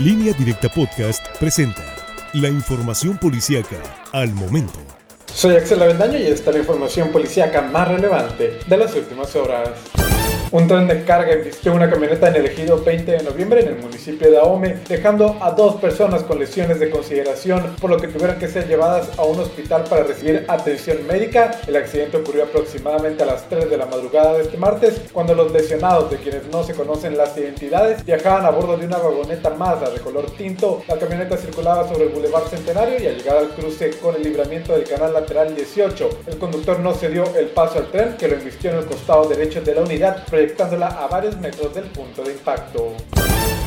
Línea 0.00 0.32
Directa 0.32 0.70
Podcast 0.70 1.22
presenta 1.38 1.82
la 2.32 2.48
información 2.48 3.18
policíaca 3.18 3.76
al 4.12 4.32
momento. 4.32 4.78
Soy 5.26 5.56
Axel 5.56 5.82
Avendaño 5.82 6.16
y 6.16 6.22
esta 6.22 6.48
es 6.48 6.56
la 6.56 6.60
información 6.60 7.12
policíaca 7.12 7.60
más 7.60 7.86
relevante 7.86 8.60
de 8.66 8.76
las 8.78 8.94
últimas 8.94 9.36
horas. 9.36 9.68
Un 10.52 10.66
tren 10.66 10.88
de 10.88 11.04
carga 11.04 11.32
embistió 11.32 11.72
una 11.72 11.88
camioneta 11.88 12.26
en 12.26 12.34
el 12.34 12.46
ejido 12.46 12.82
20 12.82 13.12
de 13.12 13.22
noviembre 13.22 13.60
en 13.60 13.68
el 13.68 13.76
municipio 13.76 14.28
de 14.28 14.36
Ahome, 14.36 14.78
dejando 14.88 15.36
a 15.40 15.52
dos 15.52 15.76
personas 15.76 16.24
con 16.24 16.40
lesiones 16.40 16.80
de 16.80 16.90
consideración, 16.90 17.76
por 17.80 17.88
lo 17.88 17.98
que 17.98 18.08
tuvieron 18.08 18.36
que 18.36 18.48
ser 18.48 18.66
llevadas 18.66 19.16
a 19.16 19.22
un 19.22 19.38
hospital 19.38 19.84
para 19.88 20.02
recibir 20.02 20.44
atención 20.48 21.06
médica. 21.06 21.52
El 21.68 21.76
accidente 21.76 22.16
ocurrió 22.16 22.42
aproximadamente 22.42 23.22
a 23.22 23.26
las 23.26 23.48
3 23.48 23.70
de 23.70 23.76
la 23.76 23.86
madrugada 23.86 24.38
de 24.38 24.42
este 24.42 24.56
martes, 24.56 25.00
cuando 25.12 25.36
los 25.36 25.52
lesionados, 25.52 26.10
de 26.10 26.16
quienes 26.16 26.44
no 26.48 26.64
se 26.64 26.74
conocen 26.74 27.16
las 27.16 27.36
identidades, 27.36 28.04
viajaban 28.04 28.44
a 28.44 28.50
bordo 28.50 28.76
de 28.76 28.86
una 28.86 28.98
vagoneta 28.98 29.50
Mazda 29.50 29.90
de 29.90 30.00
color 30.00 30.32
tinto. 30.32 30.82
La 30.88 30.98
camioneta 30.98 31.36
circulaba 31.36 31.86
sobre 31.86 32.06
el 32.06 32.08
Boulevard 32.08 32.48
Centenario 32.48 33.00
y 33.00 33.06
al 33.06 33.16
llegar 33.16 33.36
al 33.36 33.50
cruce 33.50 33.90
con 34.02 34.16
el 34.16 34.24
libramiento 34.24 34.72
del 34.72 34.82
canal 34.82 35.12
lateral 35.12 35.54
18, 35.54 36.10
el 36.26 36.38
conductor 36.38 36.80
no 36.80 36.92
cedió 36.92 37.22
el 37.36 37.46
paso 37.50 37.78
al 37.78 37.92
tren 37.92 38.16
que 38.18 38.26
lo 38.26 38.34
embistió 38.34 38.70
en 38.70 38.78
el 38.78 38.86
costado 38.86 39.28
derecho 39.28 39.60
de 39.60 39.76
la 39.76 39.82
unidad, 39.82 40.24
proyectándola 40.40 40.86
a 40.86 41.06
varios 41.06 41.36
metros 41.36 41.74
del 41.74 41.84
punto 41.84 42.22
de 42.22 42.32
impacto. 42.32 43.19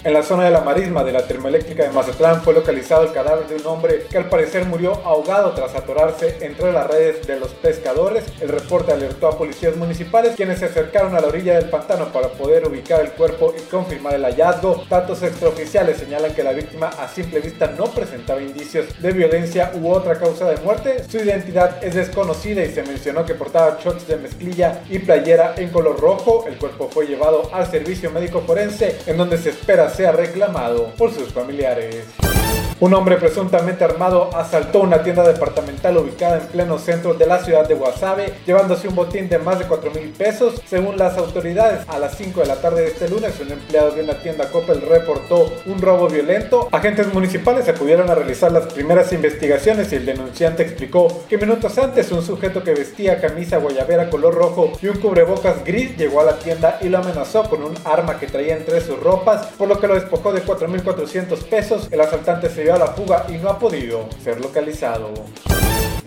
En 0.05 0.12
la 0.12 0.21
zona 0.21 0.43
de 0.43 0.52
la 0.52 0.59
marisma 0.59 1.02
de 1.05 1.13
la 1.13 1.25
termoeléctrica 1.25 1.84
de 1.84 1.89
Mazatlán 1.91 2.41
fue 2.41 2.53
localizado 2.53 3.03
el 3.03 3.13
cadáver 3.13 3.48
de 3.48 3.55
un 3.55 3.66
hombre 3.67 4.05
que 4.09 4.17
al 4.17 4.27
parecer 4.27 4.66
murió 4.66 4.95
ahogado 5.05 5.53
tras 5.53 5.75
atorarse 5.75 6.39
entre 6.41 6.73
las 6.73 6.88
redes 6.88 7.25
de 7.25 7.39
los 7.39 7.52
pescadores. 7.52 8.25
El 8.41 8.49
reporte 8.49 8.91
alertó 8.91 9.30
a 9.30 9.38
policías 9.38 9.77
municipales 9.77 10.35
quienes 10.35 10.59
se 10.59 10.66
acercaron 10.66 11.16
a 11.16 11.21
la 11.21 11.27
orilla 11.27 11.53
del 11.53 11.70
pantano 11.70 12.11
para 12.11 12.27
poder 12.27 12.67
ubicar 12.67 12.99
el 12.99 13.11
cuerpo 13.11 13.53
y 13.58 13.61
confirmar 13.71 14.16
el 14.16 14.25
hallazgo. 14.25 14.84
Datos 14.89 15.23
extraoficiales 15.23 15.99
señalan 15.99 16.35
que 16.35 16.44
la 16.44 16.52
víctima 16.52 16.88
a 16.88 17.08
simple 17.08 17.39
vista 17.39 17.67
no 17.67 17.85
presentaba 17.85 18.41
indicios 18.41 19.02
de 19.02 19.11
violencia 19.13 19.72
u 19.81 19.89
otra 19.89 20.19
causa 20.19 20.50
de 20.50 20.58
muerte. 20.58 21.02
Su 21.09 21.19
identidad 21.19 21.81
es 21.81 21.95
desconocida 21.95 22.61
y 22.66 22.73
se 22.73 22.83
mencionó 22.83 23.23
que 23.23 23.35
portaba 23.35 23.78
shorts 23.81 24.06
de 24.06 24.17
mezclilla 24.17 24.81
y 24.89 25.00
playera 25.00 25.53
en 25.56 25.69
color 25.69 25.97
rojo. 25.97 26.44
El 26.45 26.58
cuerpo 26.58 26.89
fue 26.89 27.08
llevado 27.08 27.50
al 27.53 27.72
servicio 27.72 28.11
médico 28.11 28.41
forense 28.41 28.97
en 29.06 29.16
donde 29.16 29.38
se 29.38 29.52
espera 29.52 29.92
sea 29.94 30.11
reclamado 30.11 30.91
por 30.97 31.11
sus 31.13 31.31
familiares. 31.31 32.22
Un 32.84 32.94
hombre 32.94 33.16
presuntamente 33.16 33.86
armado 33.86 34.30
asaltó 34.36 34.81
una 34.81 35.03
tienda 35.03 35.23
departamental 35.23 35.95
ubicada 35.95 36.39
en 36.39 36.48
pleno 36.48 36.78
centro 36.78 37.14
de 37.14 37.25
la 37.25 37.42
ciudad 37.42 37.66
de 37.66 37.75
Guasave, 37.75 38.34
llevándose 38.45 38.90
un 38.90 38.95
botín 38.95 39.30
de 39.30 39.40
más 39.40 39.58
de 39.58 39.67
4 39.67 39.90
mil 39.92 40.09
pesos. 40.09 40.62
Según 40.66 40.98
las 40.98 41.17
autoridades, 41.17 41.88
a 41.88 41.98
las 41.98 42.17
5 42.17 42.42
de 42.42 42.45
la 42.45 42.56
tarde 42.56 42.81
de 42.81 42.88
este 42.90 43.08
lunes, 43.08 43.40
un 43.40 43.53
empleado 43.53 43.92
de 43.92 44.03
una 44.03 44.16
tienda 44.16 44.52
Coppel 44.52 44.81
reportó 44.81 45.50
un 45.66 45.81
robo 45.81 46.09
violento. 46.09 46.67
Agentes 46.73 47.14
municipales 47.14 47.70
acudieron 47.70 48.09
a 48.09 48.16
realizar 48.16 48.52
las 48.52 48.66
primeras 48.73 49.14
investigaciones 49.14 49.94
y 49.94 49.95
el 49.95 50.06
denunciante 50.06 50.64
explicó 50.64 51.23
que 51.30 51.38
minutos 51.38 51.78
antes 51.78 52.12
un 52.12 52.22
sujeto 52.22 52.66
que 52.66 52.73
vestía 52.73 53.22
camisa 53.22 53.59
guayabera 53.59 54.09
color 54.09 54.36
rojo 54.36 54.73
y 54.81 54.88
un 54.88 54.97
cubrebocas 54.97 55.64
gris 55.64 55.95
llegó 55.95 56.20
a 56.20 56.25
la 56.25 56.38
tienda 56.38 56.80
y 56.81 56.90
lo 56.90 56.97
amenazó 56.97 57.50
con 57.50 57.64
un 57.64 57.75
arma 57.86 58.20
que 58.20 58.28
traía 58.28 58.58
entre 58.58 58.81
sus 58.81 59.00
ropas, 59.00 59.45
por 59.58 59.70
lo 59.70 59.80
que 59.80 59.88
lo 59.88 59.95
despojó 59.95 60.34
de 60.34 60.44
4.400 60.44 61.44
pesos. 61.45 61.88
El 61.90 62.02
asaltante 62.02 62.50
se 62.50 62.64
dio 62.64 62.72
a 62.73 62.79
la 62.79 62.88
fuga 62.88 63.25
y 63.29 63.33
no 63.33 63.49
ha 63.49 63.59
podido 63.59 64.05
ser 64.23 64.39
localizado. 64.41 65.13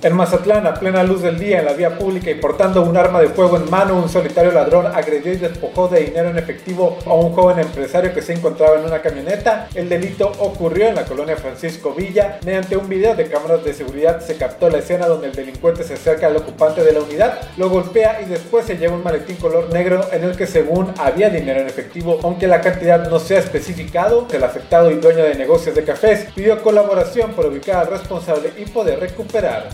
En 0.02 0.14
Mazatlán, 0.14 0.66
a 0.66 0.74
plena 0.74 1.02
luz 1.02 1.22
del 1.22 1.38
día 1.38 1.60
en 1.60 1.64
la 1.64 1.72
vía 1.72 1.96
pública 1.98 2.30
y 2.30 2.34
portando 2.34 2.82
un 2.82 2.98
arma 2.98 3.18
de 3.18 3.30
fuego 3.30 3.56
en 3.56 3.70
mano, 3.70 3.96
un 3.96 4.10
solitario 4.10 4.52
ladrón 4.52 4.86
agredió 4.86 5.32
y 5.32 5.36
despojó 5.36 5.88
de 5.88 6.00
dinero 6.00 6.28
en 6.28 6.36
efectivo 6.36 6.98
a 7.06 7.14
un 7.14 7.32
joven 7.32 7.60
empresario 7.60 8.12
que 8.12 8.20
se 8.20 8.34
encontraba 8.34 8.78
en 8.78 8.84
una 8.84 9.00
camioneta. 9.00 9.68
El 9.74 9.88
delito 9.88 10.30
ocurrió 10.38 10.88
en 10.88 10.96
la 10.96 11.04
colonia 11.04 11.36
Francisco 11.36 11.94
Villa. 11.94 12.38
Mediante 12.44 12.76
un 12.76 12.90
video 12.90 13.14
de 13.14 13.26
cámaras 13.28 13.64
de 13.64 13.72
seguridad 13.72 14.20
se 14.20 14.36
captó 14.36 14.68
la 14.68 14.78
escena 14.78 15.06
donde 15.06 15.28
el 15.28 15.34
delincuente 15.34 15.82
se 15.82 15.94
acerca 15.94 16.26
al 16.26 16.36
ocupante 16.36 16.84
de 16.84 16.92
la 16.92 17.00
unidad, 17.00 17.38
lo 17.56 17.70
golpea 17.70 18.20
y 18.20 18.26
después 18.26 18.66
se 18.66 18.76
lleva 18.76 18.96
un 18.96 19.02
maletín 19.02 19.36
color 19.36 19.72
negro 19.72 20.06
en 20.12 20.24
el 20.24 20.36
que 20.36 20.46
según 20.46 20.92
había 20.98 21.30
dinero 21.30 21.60
en 21.60 21.68
efectivo, 21.68 22.20
aunque 22.22 22.46
la 22.46 22.60
cantidad 22.60 23.08
no 23.08 23.18
sea 23.18 23.38
especificado, 23.38 24.28
el 24.30 24.44
afectado 24.44 24.90
y 24.90 24.96
dueño 24.96 25.24
de 25.24 25.36
negocios 25.36 25.74
de 25.74 25.84
cafés 25.84 26.26
pidió 26.34 26.62
colaboración 26.62 27.32
para 27.32 27.48
ubicar 27.48 27.76
al 27.76 27.86
responsable 27.86 28.52
y 28.58 28.66
poder 28.66 29.00
recuperar 29.00 29.70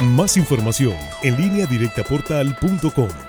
Más 0.00 0.36
información 0.36 0.94
en 1.22 1.36
línea 1.36 1.66
directa 1.66 2.04
portal.com. 2.04 3.27